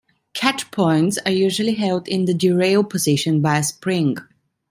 [0.33, 4.17] Catch points are usually held in the 'derail' position by a spring.